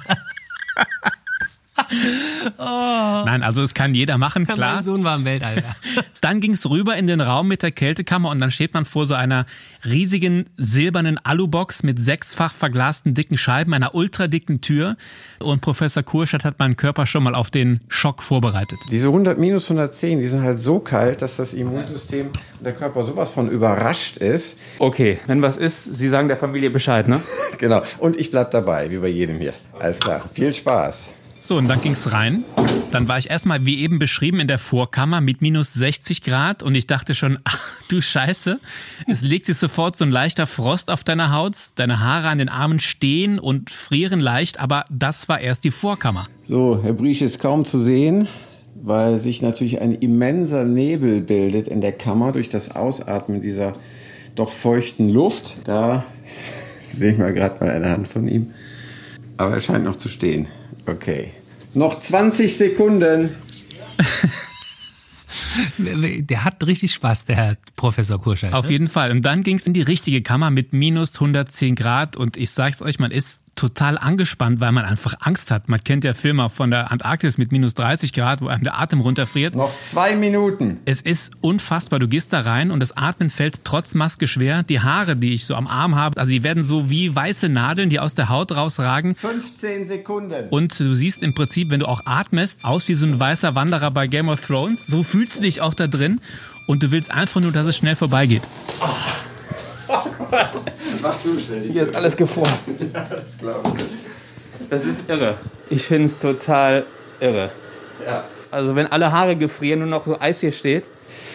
[2.59, 4.75] Nein, also es kann jeder machen, klar.
[4.75, 5.77] Mein Sohn war im Weltalter.
[6.21, 9.15] Dann ging's rüber in den Raum mit der Kältekammer und dann steht man vor so
[9.15, 9.47] einer
[9.85, 14.97] riesigen silbernen Alubox mit sechsfach verglasten dicken Scheiben, einer ultradicken Tür.
[15.39, 18.79] Und Professor Kurschert hat meinen Körper schon mal auf den Schock vorbereitet.
[18.91, 23.05] Diese 100, minus 110, die sind halt so kalt, dass das Immunsystem und der Körper
[23.05, 24.59] sowas von überrascht ist.
[24.79, 27.21] Okay, wenn was ist, Sie sagen der Familie Bescheid, ne?
[27.59, 27.83] Genau.
[27.99, 29.53] Und ich bleib dabei, wie bei jedem hier.
[29.79, 30.25] Alles klar.
[30.33, 31.11] Viel Spaß.
[31.41, 32.45] So, und dann ging's rein.
[32.91, 36.75] Dann war ich erstmal, wie eben beschrieben, in der Vorkammer mit minus 60 Grad und
[36.75, 38.59] ich dachte schon, ach du Scheiße,
[39.07, 42.49] es legt sich sofort so ein leichter Frost auf deiner Haut, deine Haare an den
[42.49, 46.25] Armen stehen und frieren leicht, aber das war erst die Vorkammer.
[46.47, 48.29] So, Herr Briesch ist kaum zu sehen,
[48.75, 53.75] weil sich natürlich ein immenser Nebel bildet in der Kammer durch das Ausatmen dieser
[54.35, 55.59] doch feuchten Luft.
[55.67, 56.05] Da
[56.93, 58.55] sehe ich mal gerade mal eine Hand von ihm.
[59.37, 60.49] Aber er scheint noch zu stehen.
[60.89, 61.33] Okay.
[61.75, 63.37] Noch 20 Sekunden.
[65.79, 68.53] Der hat richtig Spaß, der Herr Professor Kurscheit.
[68.53, 69.11] Auf jeden Fall.
[69.11, 72.99] Und dann ging's in die richtige Kammer mit minus 110 Grad und ich sag's euch,
[72.99, 75.69] man ist total angespannt, weil man einfach Angst hat.
[75.69, 79.01] Man kennt ja Filme von der Antarktis mit minus 30 Grad, wo einem der Atem
[79.01, 79.57] runterfriert.
[79.57, 80.79] Noch zwei Minuten.
[80.85, 81.99] Es ist unfassbar.
[81.99, 84.63] Du gehst da rein und das Atmen fällt trotz Maske schwer.
[84.63, 87.91] Die Haare, die ich so am Arm habe, also die werden so wie weiße Nadeln,
[87.91, 89.17] die aus der Haut rausragen.
[89.17, 90.49] 15 Sekunden.
[90.51, 93.91] Und du siehst im Prinzip, wenn du auch atmest, aus wie so ein weißer Wanderer
[93.91, 94.87] bei Game of Thrones.
[94.87, 96.21] So fühlst du dich auch da drin.
[96.67, 98.43] Und du willst einfach nur, dass es schnell vorbeigeht.
[101.03, 101.63] Mach zu schnell.
[101.71, 102.53] Hier ist alles gefroren.
[102.93, 103.85] Das glaube ich.
[104.71, 105.37] Das ist irre.
[105.71, 106.85] Ich finde es total
[107.21, 107.51] irre.
[108.05, 108.25] Ja.
[108.51, 110.85] Also wenn alle Haare gefrieren, nur noch so Eis hier steht.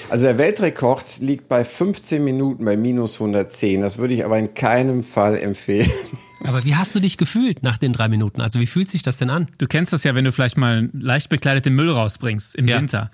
[0.09, 3.81] Also der Weltrekord liegt bei 15 Minuten bei minus 110.
[3.81, 5.89] Das würde ich aber in keinem Fall empfehlen.
[6.45, 8.41] Aber wie hast du dich gefühlt nach den drei Minuten?
[8.41, 9.47] Also wie fühlt sich das denn an?
[9.59, 12.79] Du kennst das ja, wenn du vielleicht mal leicht bekleideten Müll rausbringst im Ja.
[12.79, 13.11] Winter.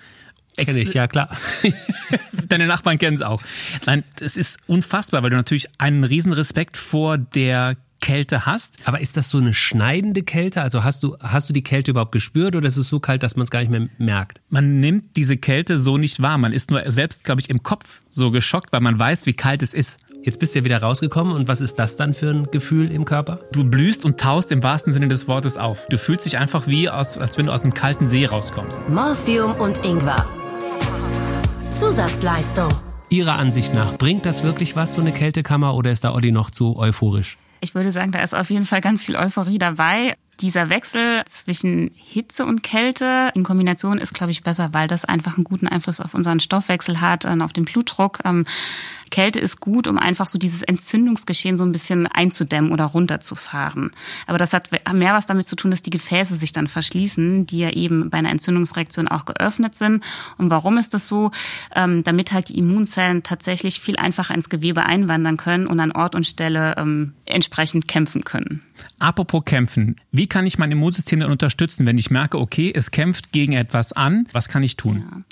[0.66, 1.28] Kenn ich, ja klar.
[2.48, 3.42] Deine Nachbarn kennen es auch.
[3.86, 8.78] Nein, es ist unfassbar, weil du natürlich einen riesen Respekt vor der Kälte hast.
[8.84, 10.62] Aber ist das so eine schneidende Kälte?
[10.62, 13.36] Also hast du, hast du die Kälte überhaupt gespürt oder ist es so kalt, dass
[13.36, 14.40] man es gar nicht mehr merkt?
[14.48, 16.38] Man nimmt diese Kälte so nicht wahr.
[16.38, 19.62] Man ist nur selbst, glaube ich, im Kopf so geschockt, weil man weiß, wie kalt
[19.62, 20.00] es ist.
[20.22, 23.04] Jetzt bist du ja wieder rausgekommen und was ist das dann für ein Gefühl im
[23.04, 23.40] Körper?
[23.52, 25.86] Du blühst und taust im wahrsten Sinne des Wortes auf.
[25.88, 28.86] Du fühlst dich einfach wie, aus, als wenn du aus einem kalten See rauskommst.
[28.88, 30.26] Morphium und Ingwer.
[31.80, 32.74] Zusatzleistung.
[33.08, 36.50] Ihrer Ansicht nach, bringt das wirklich was, so eine Kältekammer, oder ist da Olli noch
[36.50, 37.38] zu euphorisch?
[37.62, 40.14] Ich würde sagen, da ist auf jeden Fall ganz viel Euphorie dabei.
[40.40, 45.38] Dieser Wechsel zwischen Hitze und Kälte in Kombination ist, glaube ich, besser, weil das einfach
[45.38, 48.18] einen guten Einfluss auf unseren Stoffwechsel hat, und auf den Blutdruck.
[49.10, 53.90] Kälte ist gut, um einfach so dieses Entzündungsgeschehen so ein bisschen einzudämmen oder runterzufahren.
[54.26, 57.58] Aber das hat mehr was damit zu tun, dass die Gefäße sich dann verschließen, die
[57.58, 60.04] ja eben bei einer Entzündungsreaktion auch geöffnet sind.
[60.38, 61.30] Und warum ist das so?
[61.74, 66.14] Ähm, damit halt die Immunzellen tatsächlich viel einfacher ins Gewebe einwandern können und an Ort
[66.14, 68.62] und Stelle ähm, entsprechend kämpfen können.
[68.98, 69.96] Apropos kämpfen.
[70.12, 73.92] Wie kann ich mein Immunsystem denn unterstützen, wenn ich merke, okay, es kämpft gegen etwas
[73.92, 74.26] an?
[74.32, 75.24] Was kann ich tun?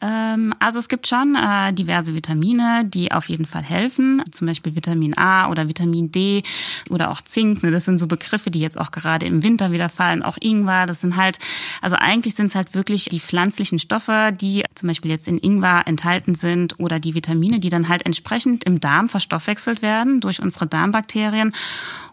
[0.00, 4.22] Ähm, also es gibt schon äh, diverse Vitamine, die auf jeden Fall helfen.
[4.30, 6.42] Zum Beispiel Vitamin A oder Vitamin D
[6.88, 7.62] oder auch Zink.
[7.62, 7.70] Ne?
[7.70, 10.22] Das sind so Begriffe, die jetzt auch gerade im Winter wieder fallen.
[10.22, 10.86] Auch Ingwer.
[10.86, 11.38] Das sind halt,
[11.80, 15.82] also eigentlich sind es halt wirklich die pflanzlichen Stoffe, die zum Beispiel jetzt in Ingwer
[15.86, 20.66] enthalten sind oder die Vitamine, die dann halt entsprechend im Darm verstoffwechselt werden durch unsere
[20.66, 21.52] Darmbakterien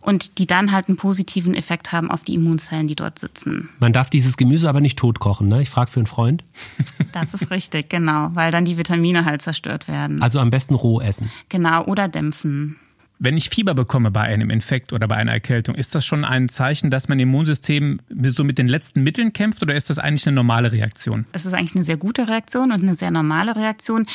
[0.01, 3.69] und die dann halt einen positiven Effekt haben auf die Immunzellen, die dort sitzen.
[3.79, 5.62] Man darf dieses Gemüse aber nicht tot kochen, ne?
[5.62, 6.43] Ich frage für einen Freund.
[7.12, 10.21] Das ist richtig, genau, weil dann die Vitamine halt zerstört werden.
[10.21, 11.30] Also am besten roh essen.
[11.50, 12.78] Genau, oder dämpfen.
[13.19, 16.50] Wenn ich Fieber bekomme bei einem Infekt oder bei einer Erkältung, ist das schon ein
[16.50, 20.36] Zeichen, dass mein Immunsystem so mit den letzten Mitteln kämpft oder ist das eigentlich eine
[20.36, 21.26] normale Reaktion?
[21.32, 24.06] Es ist eigentlich eine sehr gute Reaktion und eine sehr normale Reaktion.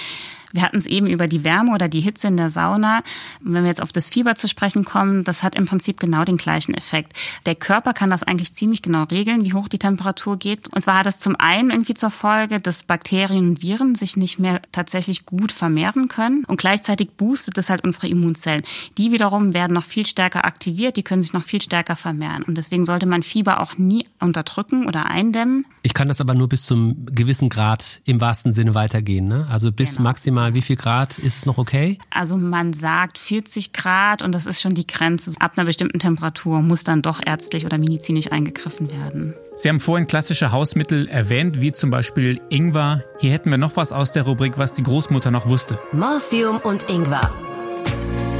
[0.53, 3.03] Wir hatten es eben über die Wärme oder die Hitze in der Sauna.
[3.45, 6.25] Und wenn wir jetzt auf das Fieber zu sprechen kommen, das hat im Prinzip genau
[6.25, 7.12] den gleichen Effekt.
[7.47, 10.69] Der Körper kann das eigentlich ziemlich genau regeln, wie hoch die Temperatur geht.
[10.73, 14.38] Und zwar hat das zum einen irgendwie zur Folge, dass Bakterien und Viren sich nicht
[14.38, 16.45] mehr tatsächlich gut vermehren können.
[16.45, 18.62] Und gleichzeitig boostet es halt unsere Immunzellen.
[18.99, 22.43] Die wiederum werden noch viel stärker aktiviert, die können sich noch viel stärker vermehren.
[22.43, 25.67] Und deswegen sollte man Fieber auch nie unterdrücken oder eindämmen.
[25.83, 29.29] Ich kann das aber nur bis zum gewissen Grad im wahrsten Sinne weitergehen.
[29.29, 29.47] Ne?
[29.49, 30.09] Also bis genau.
[30.09, 31.98] maximal mal, wie viel Grad ist es noch okay?
[32.11, 35.33] Also man sagt 40 Grad und das ist schon die Grenze.
[35.38, 39.35] Ab einer bestimmten Temperatur muss dann doch ärztlich oder medizinisch eingegriffen werden.
[39.55, 43.05] Sie haben vorhin klassische Hausmittel erwähnt, wie zum Beispiel Ingwer.
[43.20, 45.78] Hier hätten wir noch was aus der Rubrik, was die Großmutter noch wusste.
[45.92, 47.31] Morphium und Ingwer.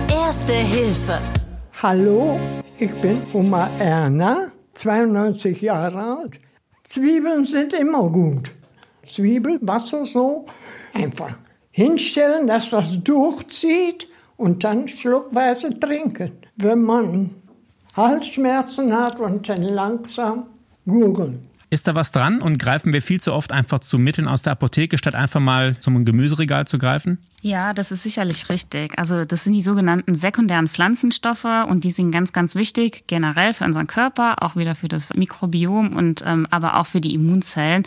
[0.08, 1.18] Erste Hilfe.
[1.80, 2.40] Hallo,
[2.78, 6.38] ich bin Oma Erna, 92 Jahre alt.
[6.82, 8.50] Zwiebeln sind immer gut.
[9.04, 10.46] Zwiebel, Wasser so,
[10.94, 11.34] einfach
[11.72, 14.06] hinstellen, dass das durchzieht
[14.37, 16.32] und dann schluckweise trinken.
[16.56, 17.30] Wenn man
[17.96, 20.44] Halsschmerzen hat und dann langsam
[20.87, 21.40] gurgeln.
[21.70, 24.52] Ist da was dran und greifen wir viel zu oft einfach zu Mitteln aus der
[24.52, 27.18] Apotheke, statt einfach mal zum Gemüseregal zu greifen?
[27.44, 28.96] Ja, das ist sicherlich richtig.
[28.96, 33.64] Also das sind die sogenannten sekundären Pflanzenstoffe und die sind ganz, ganz wichtig generell für
[33.64, 37.83] unseren Körper, auch wieder für das Mikrobiom und ähm, aber auch für die Immunzellen.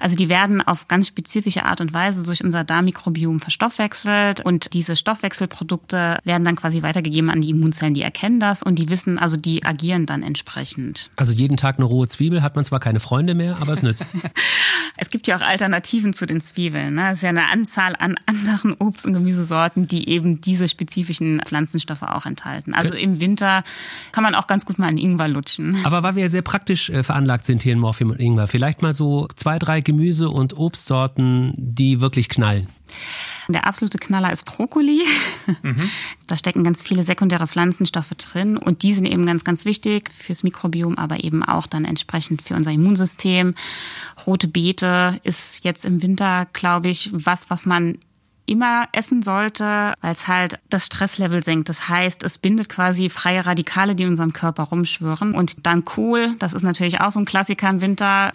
[0.00, 4.96] Also die werden auf ganz spezifische Art und Weise durch unser Darmmikrobiom verstoffwechselt und diese
[4.96, 7.94] Stoffwechselprodukte werden dann quasi weitergegeben an die Immunzellen.
[7.94, 11.10] Die erkennen das und die wissen, also die agieren dann entsprechend.
[11.14, 14.06] Also jeden Tag eine rohe Zwiebel hat man zwar keine Freunde mehr, aber es nützt.
[14.96, 16.96] es gibt ja auch Alternativen zu den Zwiebeln.
[16.96, 17.10] Ne?
[17.10, 21.40] Es ist ja eine Anzahl an anderen Obst Obst- und Gemüsesorten, die eben diese spezifischen
[21.44, 22.74] Pflanzenstoffe auch enthalten.
[22.74, 23.62] Also im Winter
[24.12, 25.76] kann man auch ganz gut mal einen Ingwer lutschen.
[25.84, 28.94] Aber weil wir sehr praktisch äh, veranlagt sind hier in Morphium und Ingwer, vielleicht mal
[28.94, 32.66] so zwei, drei Gemüse- und Obstsorten, die wirklich knallen.
[33.48, 35.02] Der absolute Knaller ist Brokkoli.
[35.62, 35.88] Mhm.
[36.26, 40.42] Da stecken ganz viele sekundäre Pflanzenstoffe drin und die sind eben ganz, ganz wichtig fürs
[40.42, 43.54] Mikrobiom, aber eben auch dann entsprechend für unser Immunsystem.
[44.26, 47.98] Rote Beete ist jetzt im Winter, glaube ich, was, was man
[48.46, 51.68] immer essen sollte, weil es halt das Stresslevel senkt.
[51.68, 55.34] Das heißt, es bindet quasi freie Radikale, die in unserem Körper rumschwören.
[55.34, 58.32] Und dann Kohl, das ist natürlich auch so ein Klassiker im Winter.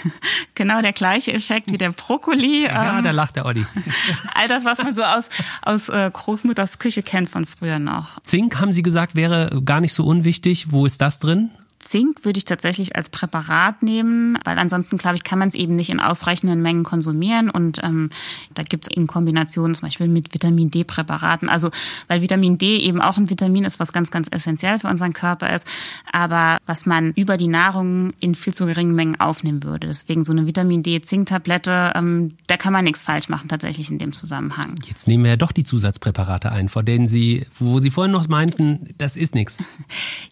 [0.54, 2.64] genau der gleiche Effekt wie der Brokkoli.
[2.64, 3.66] Ja, ähm, da lacht der Olli.
[4.34, 5.28] All das, was man so aus,
[5.62, 8.22] aus äh, Großmutters Küche kennt von früher noch.
[8.22, 10.72] Zink, haben Sie gesagt, wäre gar nicht so unwichtig.
[10.72, 11.50] Wo ist das drin?
[11.80, 15.76] Zink würde ich tatsächlich als Präparat nehmen, weil ansonsten, glaube ich, kann man es eben
[15.76, 17.50] nicht in ausreichenden Mengen konsumieren.
[17.50, 18.10] Und ähm,
[18.54, 21.48] da gibt es in Kombination zum Beispiel mit Vitamin D-Präparaten.
[21.48, 21.70] Also
[22.06, 25.54] weil Vitamin D eben auch ein Vitamin ist, was ganz, ganz essentiell für unseren Körper
[25.54, 25.66] ist,
[26.12, 29.86] aber was man über die Nahrung in viel zu geringen Mengen aufnehmen würde.
[29.86, 34.12] Deswegen so eine Vitamin D-Zink-Tablette, ähm, da kann man nichts falsch machen tatsächlich in dem
[34.12, 34.76] Zusammenhang.
[34.86, 38.28] Jetzt nehmen wir ja doch die Zusatzpräparate ein, vor denen Sie, wo Sie vorhin noch
[38.28, 39.58] meinten, das ist nichts.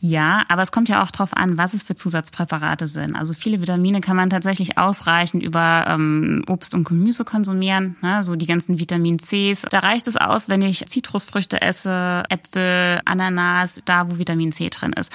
[0.00, 3.14] Ja, aber es kommt ja auch darauf an, was es für Zusatzpräparate sind.
[3.14, 8.22] Also viele Vitamine kann man tatsächlich ausreichend über ähm, Obst und Gemüse konsumieren, ne?
[8.22, 9.62] so die ganzen Vitamin Cs.
[9.70, 14.92] Da reicht es aus, wenn ich Zitrusfrüchte esse, Äpfel, Ananas, da wo Vitamin C drin
[14.92, 15.12] ist.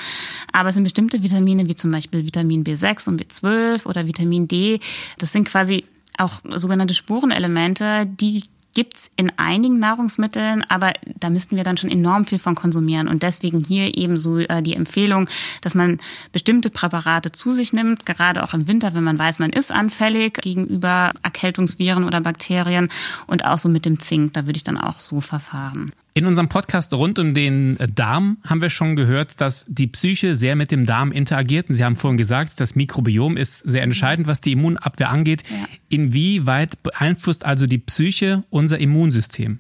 [0.52, 4.80] Aber es sind bestimmte Vitamine, wie zum Beispiel Vitamin B6 und B12 oder Vitamin D.
[5.18, 5.86] Das sind quasi
[6.18, 12.26] auch sogenannte Spurenelemente, die gibt's in einigen Nahrungsmitteln, aber da müssten wir dann schon enorm
[12.26, 13.08] viel von konsumieren.
[13.08, 15.30] Und deswegen hier eben so äh, die Empfehlung,
[15.62, 16.00] dass man
[16.32, 20.36] bestimmte Präparate zu sich nimmt, gerade auch im Winter, wenn man weiß, man ist anfällig
[20.42, 22.90] gegenüber Erkältungsviren oder Bakterien
[23.28, 25.92] und auch so mit dem Zink, da würde ich dann auch so verfahren.
[26.16, 30.56] In unserem Podcast rund um den Darm haben wir schon gehört, dass die Psyche sehr
[30.56, 31.70] mit dem Darm interagiert.
[31.70, 35.44] Und Sie haben vorhin gesagt, das Mikrobiom ist sehr entscheidend, was die Immunabwehr angeht.
[35.50, 35.66] Ja.
[35.90, 39.60] Inwieweit beeinflusst also die Psyche unser Immunsystem?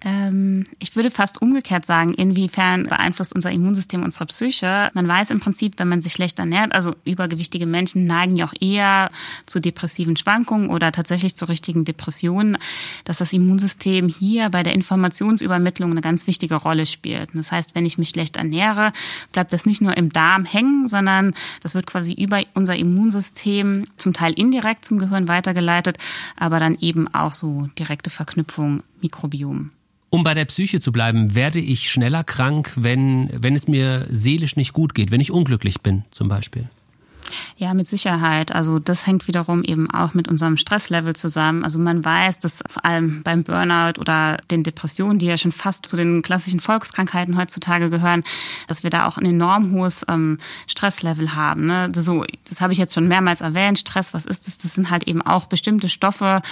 [0.00, 4.90] Ähm, ich würde fast umgekehrt sagen, inwiefern beeinflusst unser Immunsystem unsere Psyche.
[4.94, 8.54] Man weiß im Prinzip, wenn man sich schlecht ernährt, also übergewichtige Menschen neigen ja auch
[8.60, 9.10] eher
[9.46, 12.58] zu depressiven Schwankungen oder tatsächlich zu richtigen Depressionen,
[13.04, 17.30] dass das Immunsystem hier bei der Informationsübermittlung eine ganz wichtige Rolle spielt.
[17.34, 18.92] Das heißt, wenn ich mich schlecht ernähre,
[19.32, 24.12] bleibt das nicht nur im Darm hängen, sondern das wird quasi über unser Immunsystem zum
[24.12, 25.98] Teil indirekt zum Gehirn weitergeleitet,
[26.36, 29.70] aber dann eben auch so direkte Verknüpfung Mikrobiom.
[30.10, 34.56] Um bei der Psyche zu bleiben, werde ich schneller krank, wenn, wenn es mir seelisch
[34.56, 36.66] nicht gut geht, wenn ich unglücklich bin zum Beispiel?
[37.56, 38.52] Ja, mit Sicherheit.
[38.52, 41.64] Also das hängt wiederum eben auch mit unserem Stresslevel zusammen.
[41.64, 45.86] Also man weiß, dass vor allem beim Burnout oder den Depressionen, die ja schon fast
[45.86, 48.24] zu den klassischen Volkskrankheiten heutzutage gehören,
[48.68, 51.66] dass wir da auch ein enorm hohes ähm, Stresslevel haben.
[51.66, 51.90] Ne?
[51.94, 53.78] So, das habe ich jetzt schon mehrmals erwähnt.
[53.78, 54.58] Stress, was ist das?
[54.58, 56.42] Das sind halt eben auch bestimmte Stoffe,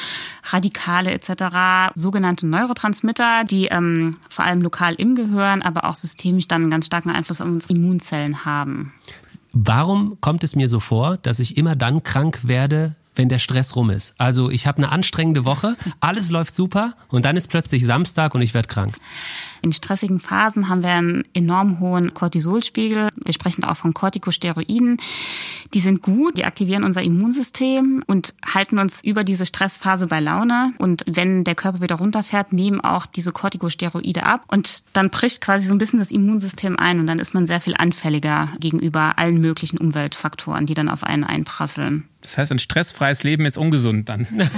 [0.44, 6.62] Radikale etc., sogenannte Neurotransmitter, die ähm, vor allem lokal im Gehirn, aber auch systemisch dann
[6.62, 8.92] einen ganz starken Einfluss auf unsere Immunzellen haben.
[9.58, 13.74] Warum kommt es mir so vor, dass ich immer dann krank werde, wenn der Stress
[13.74, 14.14] rum ist?
[14.18, 18.42] Also ich habe eine anstrengende Woche, alles läuft super und dann ist plötzlich Samstag und
[18.42, 18.98] ich werde krank.
[19.66, 23.08] In stressigen Phasen haben wir einen enorm hohen Cortisolspiegel.
[23.16, 24.98] Wir sprechen auch von Corticosteroiden.
[25.74, 30.72] Die sind gut, die aktivieren unser Immunsystem und halten uns über diese Stressphase bei Laune.
[30.78, 34.44] Und wenn der Körper wieder runterfährt, nehmen auch diese Corticosteroide ab.
[34.46, 37.60] Und dann bricht quasi so ein bisschen das Immunsystem ein und dann ist man sehr
[37.60, 42.04] viel anfälliger gegenüber allen möglichen Umweltfaktoren, die dann auf einen einprasseln.
[42.26, 44.26] Das heißt, ein stressfreies Leben ist ungesund dann.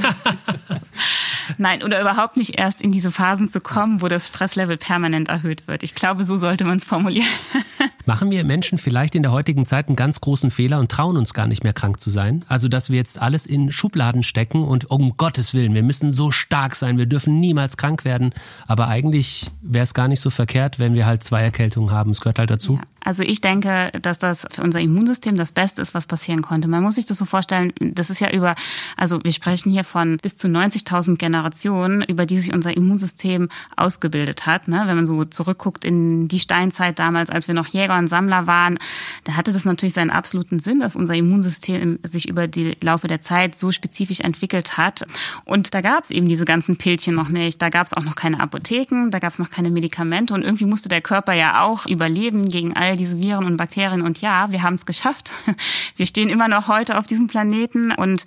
[1.59, 5.69] Nein, oder überhaupt nicht erst in diese Phasen zu kommen, wo das Stresslevel permanent erhöht
[5.69, 5.83] wird.
[5.83, 7.29] Ich glaube, so sollte man es formulieren.
[8.07, 11.35] Machen wir Menschen vielleicht in der heutigen Zeit einen ganz großen Fehler und trauen uns
[11.35, 12.43] gar nicht mehr krank zu sein?
[12.49, 16.31] Also, dass wir jetzt alles in Schubladen stecken und um Gottes Willen, wir müssen so
[16.31, 18.33] stark sein, wir dürfen niemals krank werden.
[18.67, 22.13] Aber eigentlich wäre es gar nicht so verkehrt, wenn wir halt zwei Erkältungen haben.
[22.13, 22.75] Es gehört halt dazu.
[22.77, 26.69] Ja, also ich denke, dass das für unser Immunsystem das Beste ist, was passieren konnte.
[26.69, 28.55] Man muss sich das so vorstellen, das ist ja über,
[28.99, 34.45] also wir sprechen hier von bis zu 90.000 Generationen, über die sich unser Immunsystem ausgebildet
[34.45, 34.69] hat.
[34.69, 34.83] Ne?
[34.85, 38.79] Wenn man so zurückguckt in die Steinzeit damals, als wir noch Jäger und Sammler waren,
[39.25, 43.23] da hatte das natürlich seinen absoluten Sinn, dass unser Immunsystem sich über die Laufe der
[43.23, 45.07] Zeit so spezifisch entwickelt hat.
[45.47, 47.63] Und da gab es eben diese ganzen Pilzchen noch nicht.
[47.63, 50.67] Da gab es auch noch keine Apotheken, da gab es noch keine Medikamente und irgendwie
[50.67, 54.03] musste der Körper ja auch überleben gegen all diese Viren und Bakterien.
[54.03, 55.33] Und ja, wir haben es geschafft.
[55.97, 58.25] Wir stehen immer noch heute auf diesem Planeten und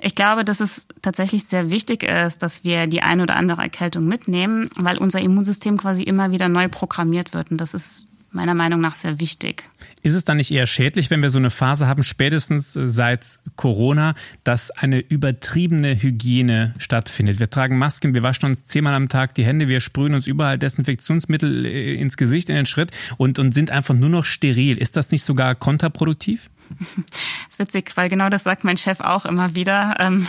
[0.00, 4.06] ich glaube, dass es tatsächlich sehr wichtig ist, dass wir die eine oder andere Erkältung
[4.06, 7.52] mitnehmen, weil unser Immunsystem quasi immer wieder neu programmiert wird.
[7.52, 9.64] Und das ist meiner Meinung nach sehr wichtig.
[10.02, 13.38] Ist es dann nicht eher schädlich, wenn wir so eine Phase haben, spätestens äh, seit
[13.56, 17.38] Corona, dass eine übertriebene Hygiene stattfindet?
[17.38, 20.58] Wir tragen Masken, wir waschen uns zehnmal am Tag die Hände, wir sprühen uns überall
[20.58, 24.78] Desinfektionsmittel äh, ins Gesicht, in den Schritt und, und sind einfach nur noch steril.
[24.78, 26.50] Ist das nicht sogar kontraproduktiv?
[26.78, 29.94] Das ist witzig, weil genau das sagt mein Chef auch immer wieder.
[29.98, 30.26] Ähm,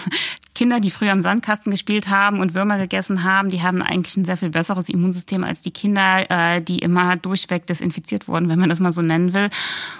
[0.55, 4.25] Kinder, die früher im Sandkasten gespielt haben und Würmer gegessen haben, die haben eigentlich ein
[4.25, 8.69] sehr viel besseres Immunsystem als die Kinder, äh, die immer durchweg desinfiziert wurden, wenn man
[8.69, 9.49] das mal so nennen will.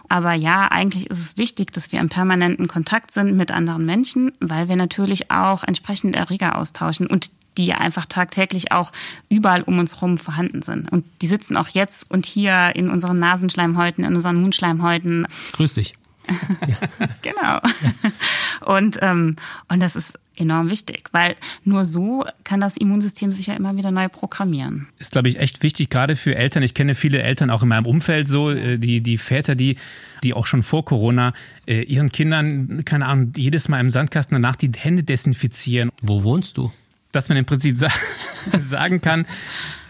[0.10, 4.32] Aber ja, eigentlich ist es wichtig, dass wir im permanenten Kontakt sind mit anderen Menschen,
[4.40, 8.92] weil wir natürlich auch entsprechend Erreger austauschen und die einfach tagtäglich auch
[9.30, 10.92] überall um uns herum vorhanden sind.
[10.92, 15.28] Und die sitzen auch jetzt und hier in unseren Nasenschleimhäuten, in unseren Mundschleimhäuten.
[15.54, 15.94] Grüß dich.
[17.22, 17.60] genau.
[18.66, 19.36] Und, ähm,
[19.68, 23.92] und das ist enorm wichtig, weil nur so kann das Immunsystem sich ja immer wieder
[23.92, 24.88] neu programmieren.
[25.00, 26.64] Ist, glaube ich, echt wichtig, gerade für Eltern.
[26.64, 29.78] Ich kenne viele Eltern auch in meinem Umfeld so, äh, die, die Väter, die,
[30.24, 31.34] die auch schon vor Corona
[31.68, 35.92] äh, ihren Kindern, keine Ahnung, jedes Mal im Sandkasten danach die Hände desinfizieren.
[36.02, 36.72] Wo wohnst du?
[37.12, 37.90] Dass man im Prinzip sa
[38.60, 39.26] sagen kann,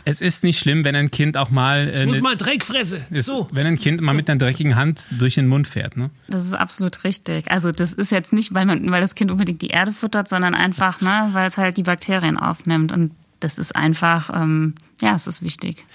[0.05, 1.87] es ist nicht schlimm, wenn ein Kind auch mal.
[1.87, 3.01] Äh, ich muss mal Dreck fresse.
[3.11, 3.47] So.
[3.51, 5.97] Wenn ein Kind mal mit einer dreckigen Hand durch den Mund fährt.
[5.97, 6.09] Ne?
[6.27, 7.49] Das ist absolut richtig.
[7.51, 10.55] Also das ist jetzt nicht, weil man, weil das Kind unbedingt die Erde futtert, sondern
[10.55, 12.91] einfach, ne, weil es halt die Bakterien aufnimmt.
[12.91, 15.85] Und das ist einfach, ähm, ja, es ist wichtig.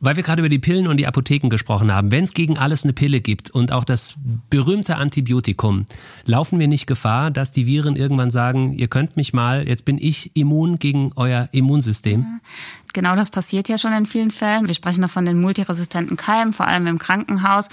[0.00, 2.84] Weil wir gerade über die Pillen und die Apotheken gesprochen haben, wenn es gegen alles
[2.84, 4.14] eine Pille gibt und auch das
[4.48, 5.86] berühmte Antibiotikum,
[6.24, 9.98] laufen wir nicht Gefahr, dass die Viren irgendwann sagen, ihr könnt mich mal, jetzt bin
[9.98, 12.40] ich immun gegen euer Immunsystem?
[12.94, 14.66] Genau das passiert ja schon in vielen Fällen.
[14.66, 17.68] Wir sprechen noch von den multiresistenten Keimen, vor allem im Krankenhaus,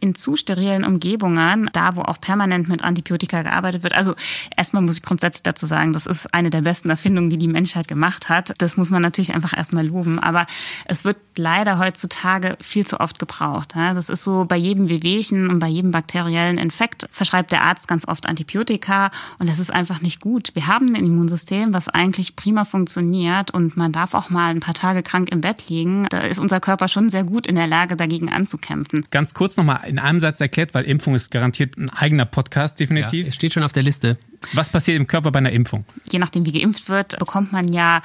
[0.00, 3.94] in zu sterilen Umgebungen, da wo auch permanent mit Antibiotika gearbeitet wird.
[3.94, 4.14] Also
[4.56, 7.88] erstmal muss ich grundsätzlich dazu sagen, das ist eine der besten Erfindungen, die die Menschheit
[7.88, 8.54] gemacht hat.
[8.58, 10.18] Das muss man natürlich einfach erstmal loben.
[10.18, 10.46] Aber
[10.86, 13.74] es wird leider heutzutage viel zu oft gebraucht.
[13.74, 18.06] Das ist so bei jedem Wehwehchen und bei jedem bakteriellen Infekt verschreibt der Arzt ganz
[18.06, 20.50] oft Antibiotika und das ist einfach nicht gut.
[20.54, 24.74] Wir haben ein Immunsystem, was eigentlich prima funktioniert und man darf auch mal ein paar
[24.74, 26.06] Tage krank im Bett liegen.
[26.10, 29.04] Da ist unser Körper schon sehr gut in der Lage, dagegen anzukämpfen.
[29.10, 33.26] Ganz kurz nochmal in einem Satz erklärt, weil Impfung ist garantiert ein eigener Podcast, definitiv.
[33.26, 34.18] Ja, steht schon auf der Liste.
[34.52, 35.84] Was passiert im Körper bei einer Impfung?
[36.10, 38.02] Je nachdem, wie geimpft wird, bekommt man ja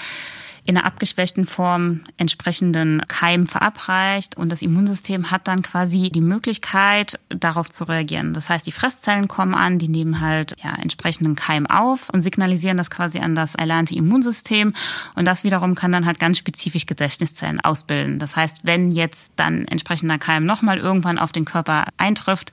[0.70, 7.20] in einer abgeschwächten Form entsprechenden Keim verabreicht und das Immunsystem hat dann quasi die Möglichkeit,
[7.30, 8.36] darauf zu reagieren.
[8.36, 12.78] Das heißt, die Fresszellen kommen an, die nehmen halt ja, entsprechenden Keim auf und signalisieren
[12.78, 14.76] das quasi an das erlernte Immunsystem
[15.16, 18.20] und das wiederum kann dann halt ganz spezifisch Gedächtniszellen ausbilden.
[18.20, 22.52] Das heißt, wenn jetzt dann entsprechender Keim nochmal irgendwann auf den Körper eintrifft,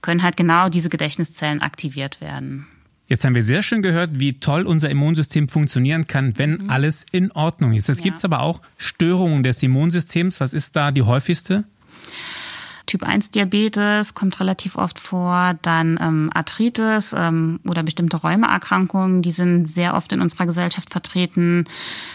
[0.00, 2.66] können halt genau diese Gedächtniszellen aktiviert werden.
[3.12, 6.70] Jetzt haben wir sehr schön gehört, wie toll unser Immunsystem funktionieren kann, wenn mhm.
[6.70, 7.90] alles in Ordnung ist.
[7.90, 8.04] Es ja.
[8.04, 10.40] gibt aber auch Störungen des Immunsystems.
[10.40, 11.64] Was ist da die häufigste?
[12.86, 19.30] Typ 1 Diabetes kommt relativ oft vor, dann ähm, Arthritis ähm, oder bestimmte Rheumaerkrankungen, die
[19.30, 21.66] sind sehr oft in unserer Gesellschaft vertreten.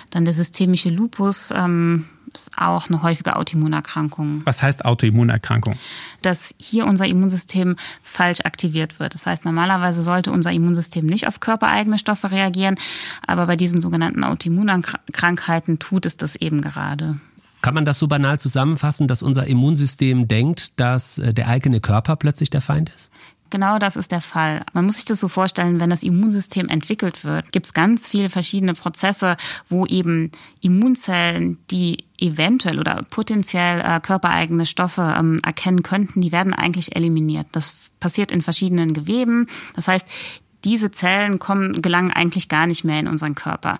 [0.09, 2.05] Dann der systemische Lupus, ähm,
[2.41, 4.41] ist auch eine häufige Autoimmunerkrankung.
[4.45, 5.75] Was heißt Autoimmunerkrankung?
[6.21, 9.13] Dass hier unser Immunsystem falsch aktiviert wird.
[9.13, 12.75] Das heißt, normalerweise sollte unser Immunsystem nicht auf körpereigene Stoffe reagieren,
[13.25, 17.19] aber bei diesen sogenannten Autoimmunkrankheiten tut es das eben gerade.
[17.61, 22.15] Kann man das so banal zusammenfassen, dass unser Immunsystem denkt, dass äh, der eigene Körper
[22.15, 23.11] plötzlich der Feind ist?
[23.49, 24.63] Genau das ist der Fall.
[24.73, 28.29] Man muss sich das so vorstellen, wenn das Immunsystem entwickelt wird, gibt es ganz viele
[28.29, 29.37] verschiedene Prozesse,
[29.69, 30.31] wo eben
[30.61, 37.47] Immunzellen, die eventuell oder potenziell äh, körpereigene Stoffe ähm, erkennen könnten, die werden eigentlich eliminiert.
[37.53, 39.47] Das passiert in verschiedenen Geweben.
[39.75, 40.07] Das heißt,
[40.63, 43.79] diese Zellen kommen, gelangen eigentlich gar nicht mehr in unseren Körper.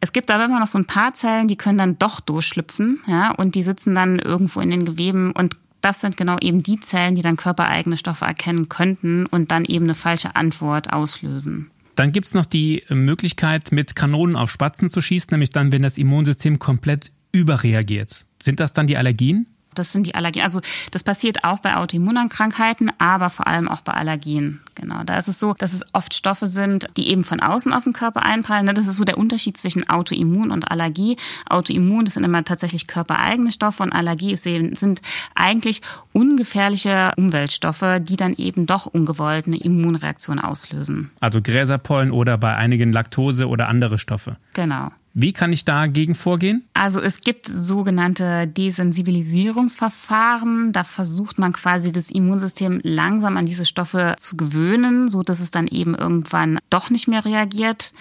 [0.00, 3.32] Es gibt aber immer noch so ein paar Zellen, die können dann doch durchschlüpfen, ja,
[3.32, 7.14] und die sitzen dann irgendwo in den Geweben und das sind genau eben die Zellen,
[7.14, 11.70] die dann körpereigene Stoffe erkennen könnten und dann eben eine falsche Antwort auslösen.
[11.94, 15.82] Dann gibt es noch die Möglichkeit, mit Kanonen auf Spatzen zu schießen, nämlich dann, wenn
[15.82, 18.26] das Immunsystem komplett überreagiert.
[18.42, 19.46] Sind das dann die Allergien?
[19.78, 20.44] Das sind die Allergien.
[20.44, 20.60] Also
[20.90, 24.60] das passiert auch bei Autoimmunkrankheiten, aber vor allem auch bei Allergien.
[24.74, 25.02] Genau.
[25.04, 27.92] Da ist es so, dass es oft Stoffe sind, die eben von außen auf den
[27.92, 28.66] Körper einprallen.
[28.66, 31.16] Das ist so der Unterschied zwischen Autoimmun und Allergie.
[31.48, 35.00] Autoimmun, das sind immer tatsächlich körpereigene Stoffe und Allergie sind
[35.34, 35.80] eigentlich
[36.12, 41.10] ungefährliche Umweltstoffe, die dann eben doch ungewollt eine Immunreaktion auslösen.
[41.20, 44.36] Also Gräserpollen oder bei einigen Laktose oder andere Stoffe.
[44.54, 44.90] Genau.
[45.18, 46.68] Wie kann ich dagegen vorgehen?
[46.74, 50.74] Also es gibt sogenannte Desensibilisierungsverfahren.
[50.74, 55.50] Da versucht man quasi das Immunsystem langsam an diese Stoffe zu gewöhnen, so dass es
[55.50, 57.94] dann eben irgendwann doch nicht mehr reagiert.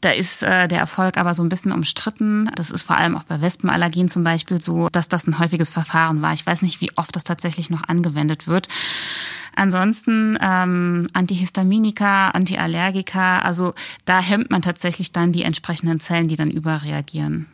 [0.00, 2.50] Da ist äh, der Erfolg aber so ein bisschen umstritten.
[2.54, 6.22] Das ist vor allem auch bei Wespenallergien zum Beispiel so, dass das ein häufiges Verfahren
[6.22, 6.32] war.
[6.32, 8.68] Ich weiß nicht, wie oft das tatsächlich noch angewendet wird.
[9.54, 13.74] Ansonsten ähm, Antihistaminika, Antiallergika, also
[14.06, 17.46] da hemmt man tatsächlich dann die entsprechenden Zellen, die dann überreagieren.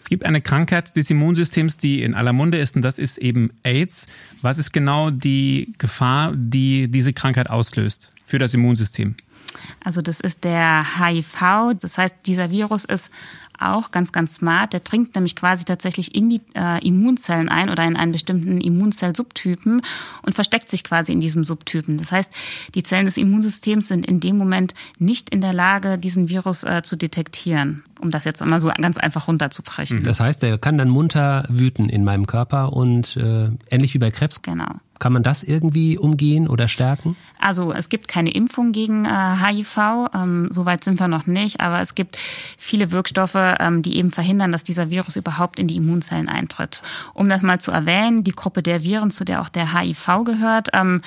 [0.00, 3.50] Es gibt eine Krankheit des Immunsystems, die in aller Munde ist, und das ist eben
[3.62, 4.06] AIDS.
[4.40, 9.16] Was ist genau die Gefahr, die diese Krankheit auslöst für das Immunsystem?
[9.84, 11.74] Also das ist der HIV.
[11.80, 13.10] Das heißt, dieser Virus ist
[13.58, 14.72] auch ganz, ganz smart.
[14.72, 19.82] Der dringt nämlich quasi tatsächlich in die äh, Immunzellen ein oder in einen bestimmten Immunzellsubtypen
[20.22, 21.96] und versteckt sich quasi in diesem Subtypen.
[21.98, 22.32] Das heißt,
[22.74, 26.82] die Zellen des Immunsystems sind in dem Moment nicht in der Lage, diesen Virus äh,
[26.82, 30.02] zu detektieren um das jetzt einmal so ganz einfach runterzubrechen.
[30.02, 34.10] Das heißt, er kann dann munter wüten in meinem Körper und äh, ähnlich wie bei
[34.10, 34.42] Krebs.
[34.42, 34.74] Genau.
[35.02, 37.16] Kann man das irgendwie umgehen oder stärken?
[37.40, 41.80] Also es gibt keine Impfung gegen äh, HIV, ähm, soweit sind wir noch nicht, aber
[41.80, 42.16] es gibt
[42.56, 46.82] viele Wirkstoffe, ähm, die eben verhindern, dass dieser Virus überhaupt in die Immunzellen eintritt.
[47.14, 50.68] Um das mal zu erwähnen, die Gruppe der Viren, zu der auch der HIV gehört,
[50.72, 51.02] ähm,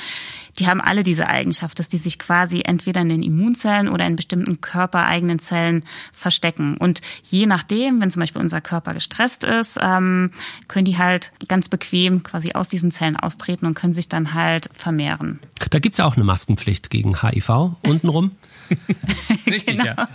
[0.60, 4.16] die haben alle diese Eigenschaft, dass die sich quasi entweder in den Immunzellen oder in
[4.16, 6.78] bestimmten körpereigenen Zellen verstecken.
[6.78, 10.32] Und je nachdem, wenn zum Beispiel unser Körper gestresst ist, ähm,
[10.68, 14.70] können die halt ganz bequem quasi aus diesen Zellen austreten und können sich dann halt
[14.74, 15.40] vermehren.
[15.70, 18.32] Da gibt's ja auch eine Maskenpflicht gegen HIV untenrum.
[19.48, 19.84] Richtig, genau.
[19.84, 20.10] ja.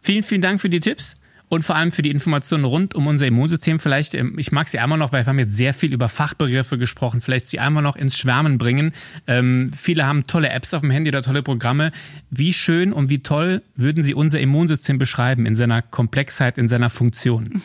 [0.00, 1.16] Vielen, vielen Dank für die Tipps
[1.48, 3.78] und vor allem für die Informationen rund um unser Immunsystem.
[3.78, 6.78] Vielleicht, ähm, ich mag Sie einmal noch, weil wir haben jetzt sehr viel über Fachbegriffe
[6.78, 8.92] gesprochen, vielleicht Sie einmal noch ins Schwärmen bringen.
[9.26, 11.92] Ähm, viele haben tolle Apps auf dem Handy oder tolle Programme.
[12.30, 16.90] Wie schön und wie toll würden Sie unser Immunsystem beschreiben in seiner Komplexheit, in seiner
[16.90, 17.62] Funktion?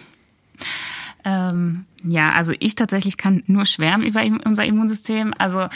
[1.25, 5.33] Ähm, ja, also ich tatsächlich kann nur schwärmen über unser Immunsystem.
[5.37, 5.67] Also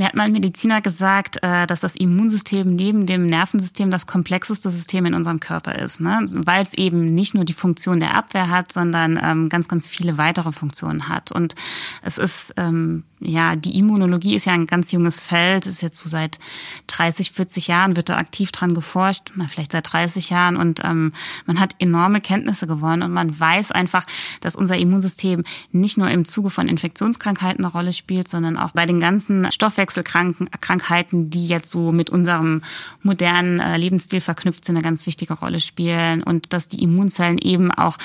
[0.00, 4.70] mir hat mal ein Mediziner gesagt, äh, dass das Immunsystem neben dem Nervensystem das komplexeste
[4.70, 6.24] System in unserem Körper ist, ne?
[6.32, 10.16] weil es eben nicht nur die Funktion der Abwehr hat, sondern ähm, ganz, ganz viele
[10.16, 11.32] weitere Funktionen hat.
[11.32, 11.54] Und
[12.00, 16.08] es ist, ähm, ja, die Immunologie ist ja ein ganz junges Feld, ist jetzt so
[16.08, 16.38] seit
[16.86, 21.12] 30, 40 Jahren wird da aktiv dran geforscht, vielleicht seit 30 Jahren und ähm,
[21.44, 24.06] man hat enorme Kenntnisse gewonnen und man weiß einfach,
[24.40, 28.86] dass unser Immunsystem nicht nur im Zuge von Infektionskrankheiten eine Rolle spielt, sondern auch bei
[28.86, 32.62] den ganzen Stoffwechsel Stoffwechselkrankheiten, die jetzt so mit unserem
[33.02, 37.70] modernen äh, Lebensstil verknüpft sind, eine ganz wichtige Rolle spielen und dass die Immunzellen eben
[37.70, 37.98] auch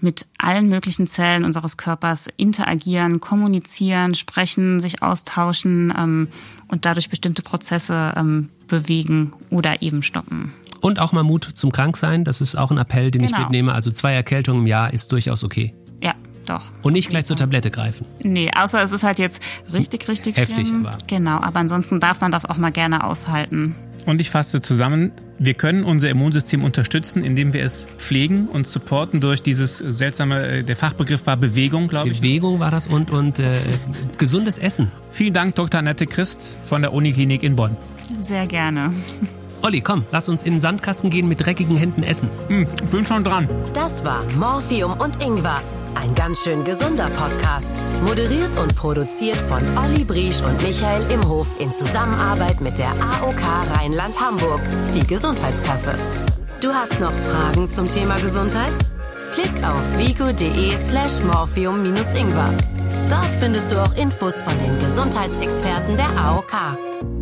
[0.00, 6.28] mit allen möglichen Zellen unseres Körpers interagieren, kommunizieren, sprechen, sich austauschen ähm,
[6.68, 10.52] und dadurch bestimmte Prozesse ähm, bewegen oder eben stoppen.
[10.80, 13.32] Und auch mal Mut zum Kranksein, das ist auch ein Appell, den genau.
[13.32, 13.72] ich mitnehme.
[13.72, 15.74] Also zwei Erkältungen im Jahr ist durchaus okay.
[16.02, 16.14] Ja,
[16.46, 16.62] doch.
[16.82, 18.06] Und nicht gleich zur Tablette greifen.
[18.22, 20.86] Nee, außer es ist halt jetzt richtig, richtig Heftig, schlimm.
[20.86, 20.98] aber.
[21.06, 23.74] Genau, aber ansonsten darf man das auch mal gerne aushalten.
[24.06, 29.20] Und ich fasse zusammen, wir können unser Immunsystem unterstützen, indem wir es pflegen und supporten
[29.20, 32.20] durch dieses seltsame, äh, der Fachbegriff war Bewegung, glaube ich.
[32.20, 33.60] Bewegung war das und, und äh,
[34.18, 34.90] gesundes Essen.
[35.10, 35.78] Vielen Dank, Dr.
[35.78, 37.76] Annette Christ von der Uniklinik in Bonn.
[38.20, 38.92] Sehr gerne.
[39.62, 42.28] Olli, komm, lass uns in den Sandkasten gehen mit dreckigen Händen essen.
[42.48, 43.48] Hm, bin schon dran.
[43.72, 45.62] Das war Morphium und Ingwer.
[45.94, 47.74] Ein ganz schön gesunder Podcast.
[48.06, 53.40] Moderiert und produziert von Olli Briesch und Michael Imhof in Zusammenarbeit mit der AOK
[53.74, 54.60] Rheinland-Hamburg,
[54.94, 55.94] die Gesundheitskasse.
[56.60, 58.72] Du hast noch Fragen zum Thema Gesundheit?
[59.32, 62.50] Klick auf vigo.de slash morphium-ingwer.
[63.08, 67.21] Dort findest du auch Infos von den Gesundheitsexperten der AOK.